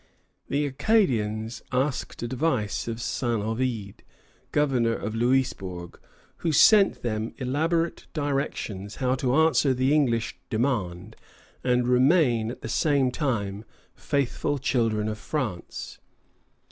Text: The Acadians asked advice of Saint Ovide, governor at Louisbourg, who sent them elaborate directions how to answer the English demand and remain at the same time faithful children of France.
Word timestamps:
The 0.49 0.65
Acadians 0.65 1.61
asked 1.71 2.23
advice 2.23 2.87
of 2.87 2.99
Saint 2.99 3.43
Ovide, 3.43 4.03
governor 4.51 4.97
at 4.97 5.13
Louisbourg, 5.13 5.99
who 6.37 6.51
sent 6.51 7.03
them 7.03 7.35
elaborate 7.37 8.07
directions 8.11 8.95
how 8.95 9.13
to 9.13 9.35
answer 9.35 9.75
the 9.75 9.93
English 9.93 10.39
demand 10.49 11.15
and 11.63 11.87
remain 11.87 12.49
at 12.49 12.61
the 12.61 12.67
same 12.67 13.11
time 13.11 13.63
faithful 13.93 14.57
children 14.57 15.07
of 15.07 15.19
France. 15.19 15.99